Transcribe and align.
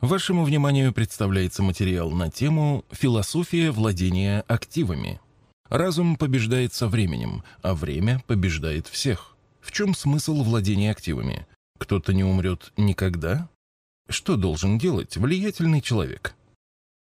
Вашему 0.00 0.44
вниманию 0.44 0.92
представляется 0.92 1.64
материал 1.64 2.12
на 2.12 2.30
тему 2.30 2.84
«Философия 2.92 3.72
владения 3.72 4.44
активами». 4.46 5.20
Разум 5.68 6.16
побеждает 6.16 6.72
со 6.72 6.86
временем, 6.86 7.42
а 7.62 7.74
время 7.74 8.22
побеждает 8.28 8.86
всех. 8.86 9.36
В 9.60 9.72
чем 9.72 9.96
смысл 9.96 10.44
владения 10.44 10.92
активами? 10.92 11.48
Кто-то 11.78 12.14
не 12.14 12.22
умрет 12.22 12.72
никогда? 12.76 13.48
Что 14.08 14.36
должен 14.36 14.78
делать 14.78 15.16
влиятельный 15.16 15.80
человек? 15.80 16.36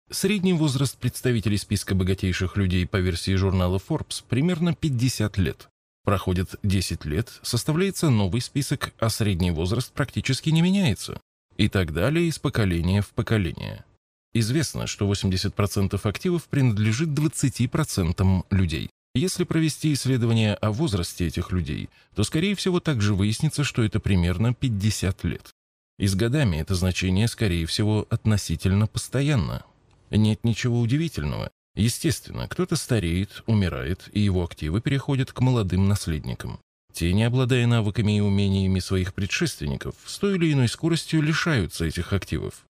Средний 0.08 0.52
возраст 0.52 0.96
представителей 0.96 1.58
списка 1.58 1.96
богатейших 1.96 2.56
людей 2.56 2.86
по 2.86 2.98
версии 2.98 3.34
журнала 3.34 3.80
Forbes 3.84 4.22
примерно 4.28 4.72
50 4.72 5.36
лет. 5.38 5.68
Проходит 6.04 6.60
10 6.62 7.04
лет, 7.06 7.40
составляется 7.42 8.08
новый 8.08 8.40
список, 8.40 8.94
а 9.00 9.10
средний 9.10 9.50
возраст 9.50 9.90
практически 9.92 10.50
не 10.50 10.62
меняется. 10.62 11.20
И 11.56 11.68
так 11.68 11.92
далее 11.92 12.28
из 12.28 12.38
поколения 12.38 13.00
в 13.00 13.10
поколение. 13.10 13.84
Известно, 14.32 14.86
что 14.88 15.10
80% 15.10 16.00
активов 16.02 16.44
принадлежит 16.44 17.10
20% 17.10 18.44
людей. 18.50 18.90
Если 19.14 19.44
провести 19.44 19.92
исследование 19.92 20.54
о 20.54 20.72
возрасте 20.72 21.28
этих 21.28 21.52
людей, 21.52 21.88
то, 22.16 22.24
скорее 22.24 22.56
всего, 22.56 22.80
также 22.80 23.14
выяснится, 23.14 23.62
что 23.62 23.84
это 23.84 24.00
примерно 24.00 24.52
50 24.52 25.22
лет. 25.24 25.52
И 26.00 26.08
с 26.08 26.16
годами 26.16 26.56
это 26.56 26.74
значение, 26.74 27.28
скорее 27.28 27.66
всего, 27.66 28.08
относительно 28.10 28.88
постоянно. 28.88 29.64
Нет 30.10 30.42
ничего 30.42 30.80
удивительного. 30.80 31.52
Естественно, 31.76 32.48
кто-то 32.48 32.74
стареет, 32.74 33.44
умирает, 33.46 34.08
и 34.12 34.20
его 34.20 34.42
активы 34.44 34.80
переходят 34.80 35.32
к 35.32 35.40
молодым 35.40 35.88
наследникам. 35.88 36.58
Те, 36.94 37.12
не 37.12 37.24
обладая 37.24 37.66
навыками 37.66 38.18
и 38.18 38.20
умениями 38.20 38.78
своих 38.78 39.14
предшественников, 39.14 39.96
с 40.06 40.16
той 40.16 40.36
или 40.36 40.52
иной 40.52 40.68
скоростью 40.68 41.22
лишаются 41.22 41.84
этих 41.84 42.12
активов. 42.12 42.64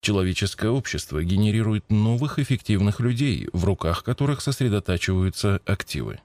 Человеческое 0.00 0.70
общество 0.70 1.24
генерирует 1.24 1.90
новых 1.90 2.38
эффективных 2.38 3.00
людей, 3.00 3.48
в 3.52 3.64
руках 3.64 4.04
которых 4.04 4.42
сосредотачиваются 4.42 5.60
активы. 5.66 6.20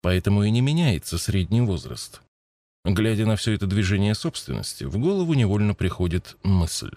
Поэтому 0.00 0.44
и 0.44 0.50
не 0.50 0.62
меняется 0.62 1.18
средний 1.18 1.60
возраст. 1.60 2.22
Глядя 2.86 3.26
на 3.26 3.36
все 3.36 3.52
это 3.52 3.66
движение 3.66 4.14
собственности, 4.14 4.84
в 4.84 4.96
голову 4.96 5.34
невольно 5.34 5.74
приходит 5.74 6.38
мысль. 6.42 6.92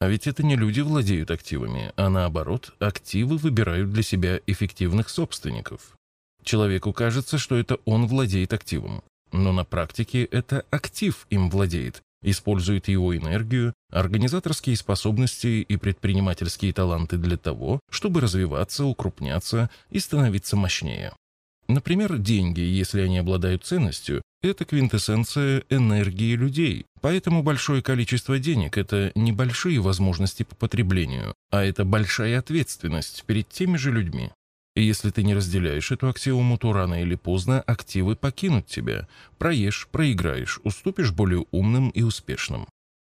А 0.00 0.08
ведь 0.08 0.26
это 0.26 0.42
не 0.42 0.54
люди 0.54 0.80
владеют 0.80 1.30
активами, 1.30 1.92
а 1.96 2.10
наоборот, 2.10 2.74
активы 2.78 3.38
выбирают 3.38 3.90
для 3.90 4.02
себя 4.02 4.38
эффективных 4.46 5.08
собственников. 5.08 5.96
Человеку 6.42 6.92
кажется, 6.92 7.38
что 7.38 7.56
это 7.56 7.78
он 7.84 8.06
владеет 8.06 8.52
активом, 8.52 9.02
но 9.32 9.52
на 9.52 9.64
практике 9.64 10.24
это 10.24 10.64
актив 10.70 11.26
им 11.30 11.50
владеет, 11.50 12.02
использует 12.22 12.88
его 12.88 13.16
энергию, 13.16 13.72
организаторские 13.90 14.76
способности 14.76 15.64
и 15.66 15.76
предпринимательские 15.76 16.72
таланты 16.72 17.16
для 17.16 17.36
того, 17.36 17.80
чтобы 17.90 18.20
развиваться, 18.20 18.84
укрупняться 18.84 19.70
и 19.90 19.98
становиться 19.98 20.56
мощнее. 20.56 21.12
Например, 21.68 22.18
деньги, 22.18 22.60
если 22.60 23.00
они 23.00 23.18
обладают 23.18 23.64
ценностью, 23.64 24.22
это 24.42 24.64
квинтэссенция 24.64 25.62
энергии 25.70 26.34
людей. 26.34 26.86
Поэтому 27.00 27.42
большое 27.42 27.82
количество 27.82 28.38
денег– 28.38 28.76
это 28.78 29.12
небольшие 29.14 29.80
возможности 29.80 30.42
по 30.42 30.54
потреблению, 30.56 31.34
а 31.50 31.62
это 31.62 31.84
большая 31.84 32.38
ответственность 32.38 33.24
перед 33.24 33.48
теми 33.48 33.76
же 33.76 33.92
людьми. 33.92 34.30
И 34.76 34.82
если 34.82 35.10
ты 35.10 35.22
не 35.22 35.34
разделяешь 35.34 35.90
эту 35.90 36.08
аксиому, 36.08 36.56
то 36.56 36.72
рано 36.72 37.02
или 37.02 37.16
поздно 37.16 37.60
активы 37.62 38.14
покинут 38.14 38.66
тебя. 38.66 39.08
Проешь, 39.38 39.88
проиграешь, 39.90 40.60
уступишь 40.62 41.12
более 41.12 41.44
умным 41.50 41.90
и 41.90 42.02
успешным. 42.02 42.66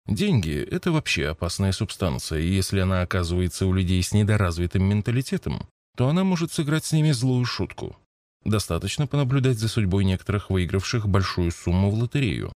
Деньги– 0.08 0.56
это 0.72 0.92
вообще 0.92 1.28
опасная 1.28 1.72
субстанция, 1.72 2.40
и 2.40 2.48
если 2.48 2.80
она 2.80 3.02
оказывается 3.02 3.66
у 3.66 3.74
людей 3.74 4.02
с 4.02 4.14
недоразвитым 4.14 4.84
менталитетом, 4.84 5.68
то 5.96 6.08
она 6.08 6.24
может 6.24 6.52
сыграть 6.52 6.86
с 6.86 6.92
ними 6.92 7.12
злую 7.12 7.46
шутку. 7.46 7.98
Достаточно 8.44 9.06
понаблюдать 9.06 9.60
за 9.60 9.68
судьбой 9.68 10.04
некоторых 10.04 10.50
выигравших 10.50 11.08
большую 11.08 11.52
сумму 11.52 11.92
в 11.92 11.96
лотерею. 11.96 12.52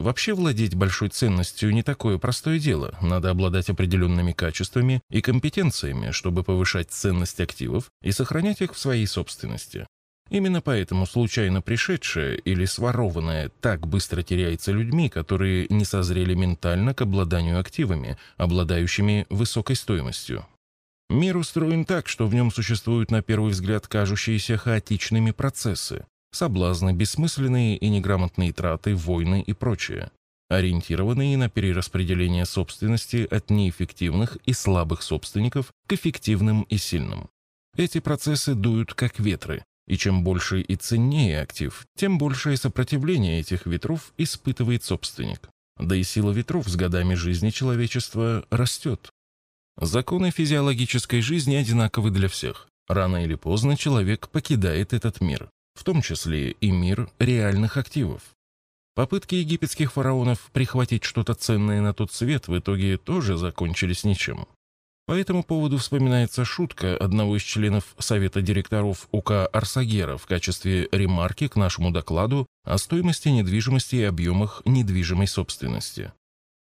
Вообще 0.00 0.32
владеть 0.32 0.74
большой 0.74 1.10
ценностью 1.10 1.74
не 1.74 1.82
такое 1.82 2.16
простое 2.16 2.58
дело. 2.58 2.96
Надо 3.02 3.28
обладать 3.28 3.68
определенными 3.68 4.32
качествами 4.32 5.02
и 5.10 5.20
компетенциями, 5.20 6.10
чтобы 6.10 6.42
повышать 6.42 6.90
ценность 6.90 7.38
активов 7.38 7.90
и 8.02 8.10
сохранять 8.10 8.62
их 8.62 8.72
в 8.72 8.78
своей 8.78 9.06
собственности. 9.06 9.86
Именно 10.30 10.62
поэтому 10.62 11.04
случайно 11.04 11.60
пришедшее 11.60 12.38
или 12.38 12.64
сворованное 12.64 13.50
так 13.60 13.86
быстро 13.86 14.22
теряется 14.22 14.72
людьми, 14.72 15.10
которые 15.10 15.66
не 15.68 15.84
созрели 15.84 16.32
ментально 16.32 16.94
к 16.94 17.02
обладанию 17.02 17.60
активами, 17.60 18.16
обладающими 18.38 19.26
высокой 19.28 19.76
стоимостью. 19.76 20.46
Мир 21.10 21.36
устроен 21.36 21.84
так, 21.84 22.08
что 22.08 22.26
в 22.26 22.34
нем 22.34 22.50
существуют 22.50 23.10
на 23.10 23.20
первый 23.20 23.50
взгляд 23.50 23.86
кажущиеся 23.86 24.56
хаотичными 24.56 25.32
процессы, 25.32 26.06
соблазны, 26.32 26.92
бессмысленные 26.92 27.76
и 27.76 27.88
неграмотные 27.88 28.52
траты, 28.52 28.94
войны 28.94 29.42
и 29.46 29.52
прочее, 29.52 30.10
ориентированные 30.48 31.36
на 31.36 31.48
перераспределение 31.48 32.44
собственности 32.44 33.26
от 33.30 33.50
неэффективных 33.50 34.36
и 34.46 34.52
слабых 34.52 35.02
собственников 35.02 35.72
к 35.86 35.92
эффективным 35.92 36.62
и 36.62 36.76
сильным. 36.76 37.30
Эти 37.76 38.00
процессы 38.00 38.54
дуют 38.54 38.94
как 38.94 39.20
ветры, 39.20 39.64
и 39.86 39.96
чем 39.96 40.24
больше 40.24 40.60
и 40.60 40.76
ценнее 40.76 41.40
актив, 41.40 41.86
тем 41.96 42.18
большее 42.18 42.56
сопротивление 42.56 43.40
этих 43.40 43.66
ветров 43.66 44.12
испытывает 44.18 44.84
собственник. 44.84 45.48
Да 45.78 45.96
и 45.96 46.02
сила 46.02 46.32
ветров 46.32 46.68
с 46.68 46.76
годами 46.76 47.14
жизни 47.14 47.50
человечества 47.50 48.44
растет. 48.50 49.10
Законы 49.80 50.30
физиологической 50.30 51.22
жизни 51.22 51.54
одинаковы 51.54 52.10
для 52.10 52.28
всех. 52.28 52.68
Рано 52.86 53.24
или 53.24 53.36
поздно 53.36 53.76
человек 53.76 54.28
покидает 54.28 54.92
этот 54.92 55.20
мир 55.20 55.48
в 55.80 55.84
том 55.84 56.02
числе 56.02 56.50
и 56.50 56.70
мир 56.70 57.08
реальных 57.18 57.78
активов. 57.78 58.20
Попытки 58.94 59.36
египетских 59.36 59.92
фараонов 59.92 60.50
прихватить 60.52 61.04
что-то 61.04 61.32
ценное 61.32 61.80
на 61.80 61.94
тот 61.94 62.12
свет 62.12 62.48
в 62.48 62.58
итоге 62.58 62.98
тоже 62.98 63.38
закончились 63.38 64.04
ничем. 64.04 64.46
По 65.06 65.14
этому 65.14 65.42
поводу 65.42 65.78
вспоминается 65.78 66.44
шутка 66.44 66.98
одного 66.98 67.38
из 67.38 67.42
членов 67.42 67.94
Совета 67.98 68.42
директоров 68.42 69.08
УК 69.10 69.46
Арсагера 69.46 70.18
в 70.18 70.26
качестве 70.26 70.86
ремарки 70.92 71.48
к 71.48 71.56
нашему 71.56 71.90
докладу 71.90 72.46
о 72.62 72.76
стоимости 72.76 73.28
недвижимости 73.28 73.96
и 73.96 74.02
объемах 74.02 74.60
недвижимой 74.66 75.28
собственности. 75.28 76.12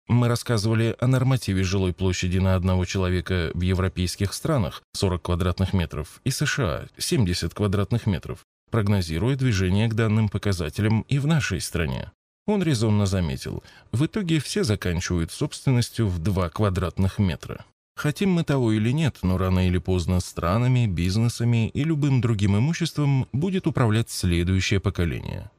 Мы 0.06 0.28
рассказывали 0.28 0.94
о 1.00 1.08
нормативе 1.08 1.64
жилой 1.64 1.92
площади 1.92 2.38
на 2.38 2.54
одного 2.54 2.84
человека 2.84 3.50
в 3.54 3.60
европейских 3.60 4.32
странах 4.32 4.82
40 4.92 5.20
квадратных 5.20 5.72
метров 5.72 6.20
и 6.22 6.30
США 6.30 6.86
70 6.96 7.52
квадратных 7.52 8.06
метров, 8.06 8.46
прогнозируя 8.70 9.36
движение 9.36 9.88
к 9.88 9.94
данным 9.94 10.28
показателям 10.28 11.02
и 11.02 11.18
в 11.18 11.26
нашей 11.26 11.60
стране. 11.60 12.12
Он 12.46 12.62
резонно 12.62 13.06
заметил, 13.06 13.62
в 13.92 14.06
итоге 14.06 14.40
все 14.40 14.64
заканчивают 14.64 15.30
собственностью 15.30 16.08
в 16.08 16.18
2 16.18 16.48
квадратных 16.50 17.18
метра. 17.18 17.64
Хотим 17.96 18.30
мы 18.30 18.44
того 18.44 18.72
или 18.72 18.92
нет, 18.92 19.18
но 19.22 19.36
рано 19.36 19.68
или 19.68 19.78
поздно 19.78 20.20
странами, 20.20 20.86
бизнесами 20.86 21.68
и 21.68 21.84
любым 21.84 22.22
другим 22.22 22.56
имуществом 22.56 23.28
будет 23.32 23.66
управлять 23.66 24.08
следующее 24.08 24.80
поколение. 24.80 25.50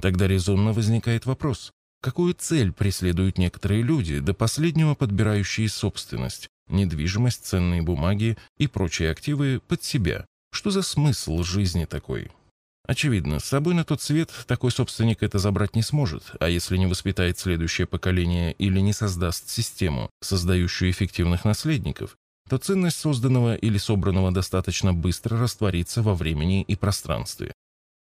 Тогда 0.00 0.28
резонно 0.28 0.74
возникает 0.74 1.24
вопрос, 1.24 1.70
какую 2.02 2.34
цель 2.34 2.70
преследуют 2.70 3.38
некоторые 3.38 3.82
люди, 3.82 4.18
до 4.18 4.34
последнего 4.34 4.94
подбирающие 4.94 5.70
собственность, 5.70 6.48
недвижимость, 6.68 7.46
ценные 7.46 7.80
бумаги 7.80 8.36
и 8.58 8.66
прочие 8.66 9.10
активы 9.10 9.62
под 9.66 9.82
себя? 9.82 10.26
Что 10.52 10.70
за 10.70 10.82
смысл 10.82 11.42
жизни 11.42 11.86
такой? 11.86 12.30
Очевидно, 12.86 13.40
с 13.40 13.44
собой 13.44 13.74
на 13.74 13.84
тот 13.84 14.00
свет 14.00 14.32
такой 14.46 14.70
собственник 14.70 15.22
это 15.22 15.38
забрать 15.38 15.74
не 15.74 15.82
сможет, 15.82 16.32
а 16.38 16.48
если 16.48 16.76
не 16.76 16.86
воспитает 16.86 17.36
следующее 17.38 17.86
поколение 17.86 18.52
или 18.52 18.78
не 18.78 18.92
создаст 18.92 19.48
систему, 19.48 20.08
создающую 20.22 20.90
эффективных 20.90 21.44
наследников, 21.44 22.16
то 22.48 22.58
ценность 22.58 22.98
созданного 22.98 23.56
или 23.56 23.76
собранного 23.76 24.30
достаточно 24.30 24.94
быстро 24.94 25.38
растворится 25.38 26.00
во 26.00 26.14
времени 26.14 26.62
и 26.62 26.76
пространстве. 26.76 27.52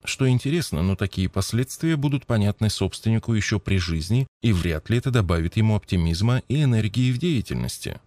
Что 0.05 0.29
интересно, 0.29 0.81
но 0.81 0.95
такие 0.95 1.27
последствия 1.27 1.97
будут 1.97 2.25
понятны 2.25 2.69
собственнику 2.69 3.33
еще 3.33 3.59
при 3.59 3.77
жизни, 3.77 4.27
и 4.41 4.53
вряд 4.53 4.89
ли 4.89 4.97
это 4.97 5.11
добавит 5.11 5.57
ему 5.57 5.75
оптимизма 5.75 6.41
и 6.47 6.63
энергии 6.63 7.11
в 7.11 7.17
деятельности. 7.17 7.99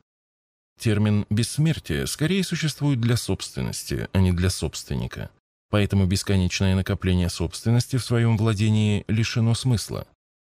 Термин 0.80 1.26
«бессмертие» 1.28 2.06
скорее 2.06 2.42
существует 2.42 2.98
для 2.98 3.19
собственности, 3.19 4.08
а 4.14 4.20
не 4.20 4.32
для 4.32 4.48
собственника. 4.48 5.30
Поэтому 5.72 6.04
бесконечное 6.04 6.76
накопление 6.76 7.30
собственности 7.30 7.96
в 7.96 8.04
своем 8.04 8.36
владении 8.36 9.06
лишено 9.08 9.54
смысла. 9.54 10.06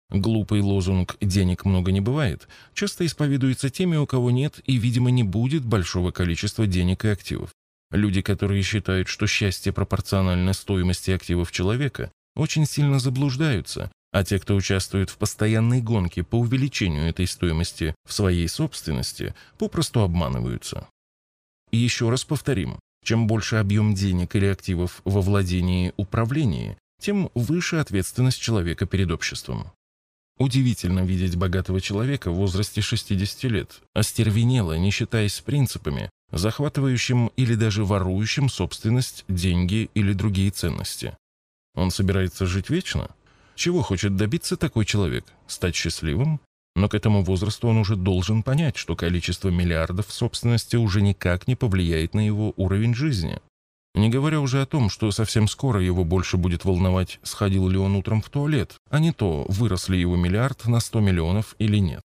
Глупый 0.09 0.63
лозунг 0.63 1.19
«денег 1.21 1.67
много 1.67 1.93
не 1.93 2.01
бывает» 2.01 2.49
часто 2.73 3.05
исповедуется 3.05 3.69
теми, 3.69 3.97
у 3.97 4.07
кого 4.07 4.31
нет 4.31 4.61
и, 4.65 4.79
видимо, 4.79 5.11
не 5.11 5.23
будет 5.23 5.63
большого 5.63 6.11
количества 6.11 6.67
денег 6.67 7.05
и 7.05 7.09
активов. 7.09 7.51
Люди, 7.91 8.23
которые 8.23 8.63
считают, 8.63 9.09
что 9.09 9.27
счастье 9.27 9.75
пропорционально 9.75 10.55
стоимости 10.55 11.11
активов 11.11 11.53
человека, 11.53 12.11
очень 12.35 12.65
сильно 12.65 12.99
заблуждаются, 12.99 13.93
А 14.13 14.25
те, 14.25 14.39
кто 14.39 14.57
участвует 14.57 15.11
в 15.11 15.19
постоянной 15.19 15.83
гонке 15.83 16.25
по 16.25 16.37
увеличению 16.37 17.11
этой 17.11 17.27
стоимости 17.27 17.95
в 18.07 18.15
своей 18.15 18.49
собственности, 18.49 19.35
попросту 19.59 20.01
обманываются. 20.01 20.89
И 21.73 21.77
еще 21.77 22.09
раз 22.09 22.25
повторим, 22.25 22.79
чем 23.05 23.27
больше 23.27 23.57
объем 23.57 23.95
денег 23.95 24.35
или 24.37 24.47
активов 24.47 25.01
во 25.05 25.21
владении 25.21 25.93
управлении, 25.97 26.77
тем 27.01 27.31
выше 27.35 27.77
ответственность 27.77 28.41
человека 28.41 28.87
перед 28.87 29.11
обществом. 29.11 29.73
Удивительно 30.39 31.01
видеть 31.01 31.37
богатого 31.37 31.81
человека 31.81 32.31
в 32.31 32.37
возрасте 32.37 32.81
60 32.81 33.45
лет, 33.45 33.81
остервенело, 33.95 34.79
не 34.79 34.91
считаясь 34.91 35.35
с 35.35 35.41
принципами, 35.41 36.09
захватывающим 36.33 37.31
или 37.37 37.55
даже 37.55 37.85
ворующим 37.85 38.49
собственность, 38.49 39.25
деньги 39.29 39.91
или 39.95 40.13
другие 40.13 40.51
ценности. 40.51 41.17
Он 41.75 41.91
собирается 41.91 42.47
жить 42.47 42.71
вечно? 42.71 43.11
Чего 43.55 43.83
хочет 43.83 44.17
добиться 44.17 44.57
такой 44.57 44.87
человек? 44.87 45.25
Стать 45.47 45.75
счастливым? 45.75 46.41
Но 46.77 46.89
к 46.89 46.95
этому 46.95 47.23
возрасту 47.23 47.69
он 47.69 47.79
уже 47.79 47.97
должен 47.97 48.43
понять, 48.43 48.77
что 48.77 48.97
количество 48.97 49.49
миллиардов 49.49 50.07
в 50.07 50.13
собственности 50.13 50.77
уже 50.77 51.03
никак 51.03 51.49
не 51.49 51.57
повлияет 51.57 52.15
на 52.15 52.25
его 52.25 52.55
уровень 52.57 52.95
жизни. 52.95 53.41
Не 53.95 54.09
говоря 54.09 54.41
уже 54.41 54.63
о 54.63 54.67
том, 54.67 54.89
что 54.89 55.11
совсем 55.11 55.49
скоро 55.49 55.83
его 55.83 56.05
больше 56.05 56.37
будет 56.37 56.65
волновать, 56.65 57.19
сходил 57.23 57.69
ли 57.69 57.77
он 57.77 57.97
утром 57.97 58.23
в 58.23 58.31
туалет, 58.31 58.77
а 58.89 59.01
не 59.01 59.13
то, 59.13 59.45
вырос 59.49 59.89
ли 59.89 60.01
его 60.01 60.17
миллиард 60.17 60.67
на 60.67 60.79
100 60.79 61.01
миллионов 61.01 61.57
или 61.59 61.79
нет. 61.79 62.03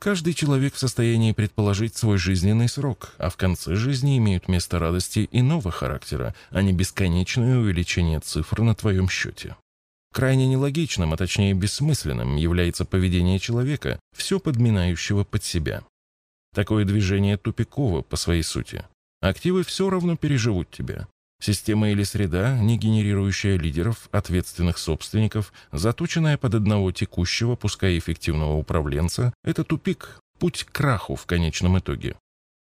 Каждый 0.00 0.34
человек 0.34 0.74
в 0.74 0.78
состоянии 0.78 1.32
предположить 1.32 1.96
свой 1.96 2.18
жизненный 2.18 2.68
срок, 2.68 3.14
а 3.16 3.30
в 3.30 3.36
конце 3.36 3.76
жизни 3.76 4.18
имеют 4.18 4.48
место 4.48 4.78
радости 4.78 5.28
иного 5.30 5.70
характера, 5.70 6.34
а 6.50 6.62
не 6.62 6.72
бесконечное 6.72 7.58
увеличение 7.58 8.20
цифр 8.20 8.62
на 8.62 8.74
твоем 8.74 9.08
счете. 9.08 9.56
Крайне 10.14 10.46
нелогичным, 10.46 11.12
а 11.12 11.16
точнее 11.16 11.54
бессмысленным 11.54 12.36
является 12.36 12.84
поведение 12.84 13.40
человека, 13.40 13.98
все 14.16 14.38
подминающего 14.38 15.24
под 15.24 15.42
себя. 15.42 15.82
Такое 16.54 16.84
движение 16.84 17.36
тупиково 17.36 18.02
по 18.02 18.14
своей 18.14 18.44
сути. 18.44 18.84
Активы 19.20 19.64
все 19.64 19.90
равно 19.90 20.16
переживут 20.16 20.70
тебя. 20.70 21.08
Система 21.42 21.90
или 21.90 22.04
среда, 22.04 22.56
не 22.60 22.78
генерирующая 22.78 23.58
лидеров, 23.58 24.08
ответственных 24.12 24.78
собственников, 24.78 25.52
заточенная 25.72 26.38
под 26.38 26.54
одного 26.54 26.92
текущего, 26.92 27.56
пускай 27.56 27.98
эффективного 27.98 28.54
управленца, 28.56 29.34
это 29.42 29.64
тупик, 29.64 30.20
путь 30.38 30.62
к 30.62 30.70
краху 30.70 31.16
в 31.16 31.26
конечном 31.26 31.80
итоге. 31.80 32.14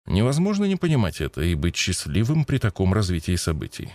Невозможно 0.06 0.66
не 0.66 0.76
понимать 0.76 1.22
это 1.22 1.42
и 1.42 1.56
быть 1.56 1.78
счастливым 1.78 2.44
при 2.44 2.58
таком 2.58 2.94
развитии 2.94 3.38
событий. 3.38 3.94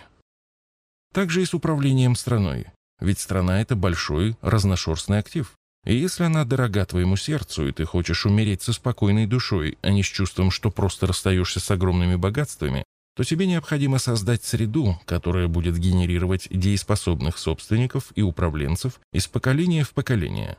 Также 1.13 1.43
и 1.43 1.45
с 1.45 1.53
управлением 1.53 2.15
страной. 2.15 2.65
Ведь 2.99 3.19
страна– 3.19 3.61
это 3.61 3.75
большой, 3.75 4.37
разношерстный 4.41 5.19
актив. 5.19 5.53
И 5.85 5.95
если 5.95 6.23
она 6.23 6.45
дорога 6.45 6.85
твоему 6.85 7.15
сердцу, 7.15 7.67
и 7.67 7.71
ты 7.71 7.85
хочешь 7.85 8.25
умереть 8.25 8.63
со 8.63 8.73
спокойной 8.73 9.27
душой, 9.27 9.77
а 9.81 9.91
не 9.91 10.01
с 10.01 10.07
чувством, 10.07 10.49
что 10.49 10.71
просто 10.71 11.05
расстаешься 11.05 11.59
с 11.59 11.69
огромными 11.69 12.15
богатствами, 12.15 12.83
то 13.15 13.23
тебе 13.23 13.45
необходимо 13.45 13.97
создать 13.97 14.43
среду, 14.43 14.99
которая 15.05 15.47
будет 15.47 15.77
генерировать 15.77 16.47
дееспособных 16.49 17.37
собственников 17.37 18.11
и 18.15 18.21
управленцев 18.21 18.99
из 19.13 19.27
поколения 19.27 19.83
в 19.83 19.91
поколение. 19.91 20.57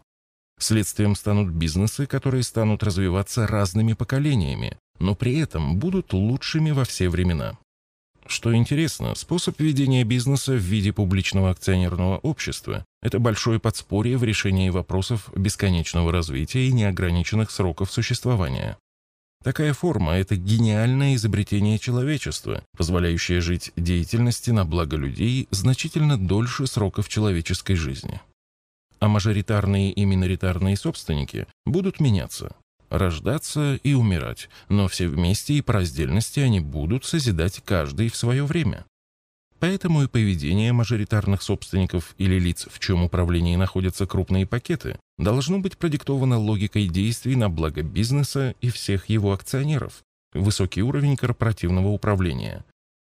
Следствием 0.58 1.16
станут 1.16 1.52
бизнесы, 1.52 2.06
которые 2.06 2.42
станут 2.42 2.82
развиваться 2.82 3.46
разными 3.46 3.92
поколениями, 3.92 4.78
но 4.98 5.14
при 5.14 5.38
этом 5.38 5.78
будут 5.78 6.14
лучшими 6.14 6.70
во 6.70 6.84
все 6.84 7.10
времена. 7.10 7.58
Что 8.28 8.54
интересно, 8.54 9.14
способ 9.14 9.60
ведения 9.60 10.02
бизнеса 10.04 10.52
в 10.52 10.56
виде 10.56 10.92
публичного 10.92 11.50
акционерного 11.50 12.18
общества– 12.18 12.84
это 13.02 13.20
большое 13.20 13.60
подспорье 13.60 14.18
в 14.18 14.24
решении 14.24 14.68
вопросов 14.70 15.30
бесконечного 15.36 16.10
развития 16.10 16.66
и 16.66 16.72
неограниченных 16.72 17.50
сроков 17.50 17.92
существования. 17.92 18.78
Такая 19.44 19.72
форма– 19.74 20.12
это 20.14 20.34
гениальное 20.34 21.14
изобретение 21.14 21.78
человечества, 21.78 22.64
позволяющее 22.76 23.40
жить 23.40 23.70
деятельности 23.76 24.50
на 24.50 24.64
благо 24.64 24.96
людей 24.96 25.46
значительно 25.52 26.18
дольше 26.18 26.66
сроков 26.66 27.08
человеческой 27.08 27.76
жизни. 27.76 28.20
А 28.98 29.06
мажоритарные 29.06 29.92
и 29.92 30.04
миноритарные 30.04 30.76
собственники 30.76 31.46
будут 31.64 32.00
меняться 32.00 32.56
рождаться 32.90 33.78
и 33.82 33.94
умирать, 33.94 34.48
но 34.68 34.88
все 34.88 35.08
вместе 35.08 35.54
и 35.54 35.62
по 35.62 35.74
раздельности 35.74 36.40
они 36.40 36.60
будут 36.60 37.04
созидать 37.04 37.62
каждый 37.64 38.08
в 38.08 38.16
свое 38.16 38.44
время. 38.44 38.84
Поэтому 39.58 40.02
и 40.02 40.08
поведение 40.08 40.72
мажоритарных 40.72 41.42
собственников 41.42 42.14
или 42.18 42.38
лиц, 42.38 42.68
в 42.70 42.78
чем 42.78 43.04
управлении 43.04 43.56
находятся 43.56 44.06
крупные 44.06 44.46
пакеты, 44.46 44.98
должно 45.18 45.58
быть 45.58 45.78
продиктовано 45.78 46.38
логикой 46.38 46.88
действий 46.88 47.36
на 47.36 47.48
благо 47.48 47.82
бизнеса 47.82 48.54
и 48.60 48.68
всех 48.68 49.08
его 49.08 49.32
акционеров, 49.32 50.02
высокий 50.34 50.82
уровень 50.82 51.16
корпоративного 51.16 51.88
управления, 51.88 52.64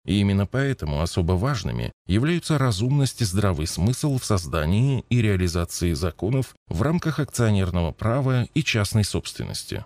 и 0.07 0.19
именно 0.21 0.47
поэтому 0.47 1.01
особо 1.01 1.33
важными 1.33 1.91
являются 2.07 2.57
разумность 2.57 3.21
и 3.21 3.25
здравый 3.25 3.67
смысл 3.67 4.17
в 4.17 4.25
создании 4.25 5.03
и 5.09 5.21
реализации 5.21 5.93
законов 5.93 6.55
в 6.67 6.81
рамках 6.81 7.19
акционерного 7.19 7.91
права 7.91 8.47
и 8.53 8.63
частной 8.63 9.03
собственности. 9.03 9.85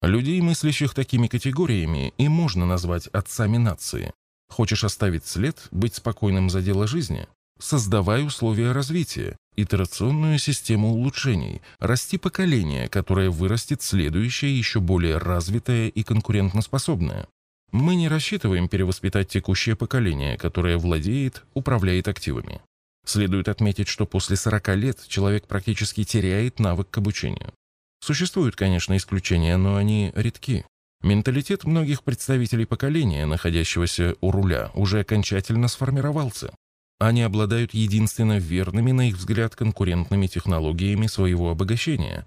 Людей, 0.00 0.40
мыслящих 0.40 0.94
такими 0.94 1.26
категориями, 1.26 2.14
и 2.18 2.28
можно 2.28 2.64
назвать 2.66 3.08
отцами 3.08 3.58
нации. 3.58 4.12
Хочешь 4.48 4.84
оставить 4.84 5.26
след, 5.26 5.68
быть 5.70 5.94
спокойным 5.94 6.48
за 6.48 6.62
дело 6.62 6.86
жизни? 6.86 7.28
Создавай 7.60 8.24
условия 8.24 8.72
развития, 8.72 9.36
итерационную 9.56 10.38
систему 10.38 10.92
улучшений, 10.92 11.60
расти 11.80 12.16
поколение, 12.16 12.88
которое 12.88 13.28
вырастет 13.28 13.82
следующее 13.82 14.56
еще 14.56 14.80
более 14.80 15.18
развитое 15.18 15.88
и 15.88 16.02
конкурентоспособное. 16.04 17.26
Мы 17.70 17.96
не 17.96 18.08
рассчитываем 18.08 18.68
перевоспитать 18.68 19.28
текущее 19.28 19.76
поколение, 19.76 20.38
которое 20.38 20.78
владеет, 20.78 21.44
управляет 21.54 22.08
активами. 22.08 22.60
Следует 23.04 23.48
отметить, 23.48 23.88
что 23.88 24.06
после 24.06 24.36
40 24.36 24.76
лет 24.76 24.98
человек 25.06 25.46
практически 25.46 26.04
теряет 26.04 26.60
навык 26.60 26.90
к 26.90 26.98
обучению. 26.98 27.52
Существуют, 28.00 28.56
конечно, 28.56 28.96
исключения, 28.96 29.56
но 29.56 29.76
они 29.76 30.12
редки. 30.14 30.64
Менталитет 31.02 31.64
многих 31.64 32.02
представителей 32.02 32.64
поколения, 32.64 33.26
находящегося 33.26 34.16
у 34.20 34.30
руля, 34.30 34.70
уже 34.74 35.00
окончательно 35.00 35.68
сформировался. 35.68 36.54
Они 36.98 37.22
обладают 37.22 37.74
единственно 37.74 38.38
верными, 38.38 38.92
на 38.92 39.08
их 39.08 39.16
взгляд, 39.16 39.54
конкурентными 39.54 40.26
технологиями 40.26 41.06
своего 41.06 41.50
обогащения, 41.50 42.26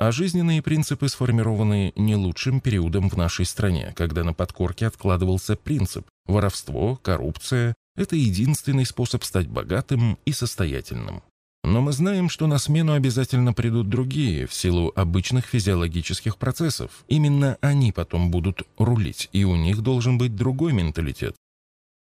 а 0.00 0.12
жизненные 0.12 0.62
принципы 0.62 1.10
сформированы 1.10 1.92
не 1.94 2.16
лучшим 2.16 2.62
периодом 2.62 3.10
в 3.10 3.18
нашей 3.18 3.44
стране, 3.44 3.92
когда 3.94 4.24
на 4.24 4.32
подкорке 4.32 4.86
откладывался 4.86 5.56
принцип 5.56 6.06
«воровство, 6.24 6.96
коррупция– 6.96 7.74
это 7.96 8.16
единственный 8.16 8.86
способ 8.86 9.22
стать 9.24 9.46
богатым 9.46 10.18
и 10.24 10.32
состоятельным». 10.32 11.22
Но 11.64 11.82
мы 11.82 11.92
знаем, 11.92 12.30
что 12.30 12.46
на 12.46 12.56
смену 12.56 12.94
обязательно 12.94 13.52
придут 13.52 13.90
другие 13.90 14.46
в 14.46 14.54
силу 14.54 14.90
обычных 14.96 15.44
физиологических 15.44 16.38
процессов. 16.38 17.04
Именно 17.08 17.58
они 17.60 17.92
потом 17.92 18.30
будут 18.30 18.62
рулить, 18.78 19.28
и 19.32 19.44
у 19.44 19.54
них 19.54 19.82
должен 19.82 20.16
быть 20.16 20.34
другой 20.34 20.72
менталитет. 20.72 21.36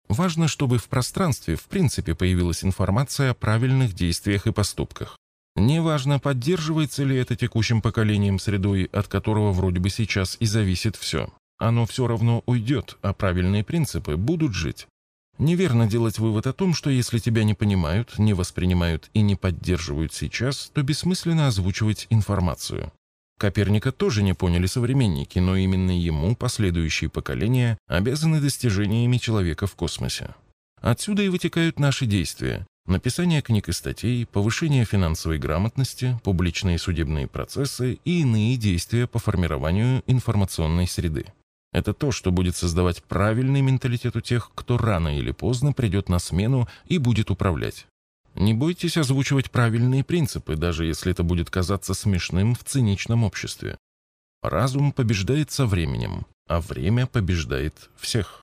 Важно, 0.09 0.47
чтобы 0.47 0.79
в 0.79 0.89
пространстве 0.89 1.55
в 1.55 1.65
принципе 1.65 2.15
появилась 2.15 2.63
информация 2.63 3.29
о 3.29 3.35
правильных 3.35 3.93
действиях 3.93 4.47
и 4.47 4.51
поступках. 4.51 5.19
Неважно, 5.55 6.19
поддерживается 6.19 7.03
ли 7.03 7.15
это 7.15 7.35
текущим 7.35 7.81
поколением 7.81 8.39
средой, 8.39 8.85
от 8.85 9.07
которого 9.07 9.51
вроде 9.51 9.79
бы 9.79 9.89
сейчас 9.89 10.37
и 10.39 10.45
зависит 10.45 10.95
все. 10.95 11.29
Оно 11.59 11.85
все 11.85 12.07
равно 12.07 12.43
уйдет, 12.45 12.97
а 13.01 13.13
правильные 13.13 13.63
принципы 13.63 14.17
будут 14.17 14.53
жить. 14.53 14.87
Неверно 15.37 15.87
делать 15.87 16.19
вывод 16.19 16.47
о 16.47 16.53
том, 16.53 16.73
что 16.73 16.89
если 16.89 17.19
тебя 17.19 17.43
не 17.43 17.53
понимают, 17.53 18.17
не 18.19 18.33
воспринимают 18.33 19.09
и 19.13 19.21
не 19.21 19.35
поддерживают 19.35 20.13
сейчас, 20.13 20.71
то 20.73 20.83
бессмысленно 20.83 21.47
озвучивать 21.47 22.07
информацию. 22.09 22.91
Коперника 23.39 23.91
тоже 23.91 24.23
не 24.23 24.33
поняли 24.33 24.67
современники, 24.67 25.39
но 25.39 25.55
именно 25.55 25.91
ему 25.91 26.35
последующие 26.35 27.09
поколения 27.09 27.77
обязаны 27.87 28.39
достижениями 28.39 29.17
человека 29.17 29.65
в 29.67 29.75
космосе. 29.75 30.35
Отсюда 30.81 31.23
и 31.23 31.29
вытекают 31.29 31.79
наши 31.79 32.05
действия, 32.05 32.67
Написание 32.85 33.41
книг 33.41 33.69
и 33.69 33.71
статей, 33.71 34.25
повышение 34.25 34.83
финансовой 34.83 35.37
грамотности, 35.37 36.19
публичные 36.23 36.77
судебные 36.77 37.27
процессы 37.27 37.99
и 38.03 38.21
иные 38.21 38.57
действия 38.57 39.07
по 39.07 39.19
формированию 39.19 40.03
информационной 40.05 40.85
среды. 40.87 41.25
Это 41.71 41.93
то, 41.93 42.11
что 42.11 42.31
будет 42.31 42.57
создавать 42.57 43.01
правильный 43.03 43.61
менталитет 43.61 44.15
у 44.17 44.21
тех, 44.21 44.51
кто 44.53 44.77
рано 44.77 45.17
или 45.17 45.31
поздно 45.31 45.71
придет 45.71 46.09
на 46.09 46.19
смену 46.19 46.67
и 46.85 46.97
будет 46.97 47.31
управлять. 47.31 47.87
Не 48.35 48.53
бойтесь 48.53 48.97
озвучивать 48.97 49.49
правильные 49.49 50.03
принципы, 50.03 50.55
даже 50.55 50.85
если 50.85 51.11
это 51.11 51.23
будет 51.23 51.49
казаться 51.49 51.93
смешным 51.93 52.53
в 52.53 52.63
циничном 52.63 53.23
обществе. 53.23 53.77
Разум 54.41 54.91
побеждает 54.91 55.51
со 55.51 55.65
временем, 55.65 56.25
а 56.47 56.59
время 56.59 57.07
побеждает 57.07 57.89
всех. 57.95 58.42